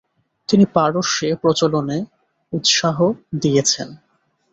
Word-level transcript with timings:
তিনি 0.49 0.65
পারস্যে 0.73 1.27
প্রচলনে 1.35 1.97
উৎসাহ 2.53 2.97
দিয়েছেন। 3.41 3.87